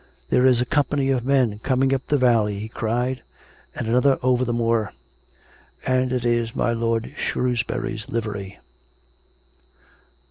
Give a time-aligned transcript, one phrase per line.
[0.31, 3.21] "There is a company of men coming up from the valley," he cried;"
[3.75, 4.93] and another over the moor....
[5.85, 8.57] And it is my lord Shrewsbury's livery."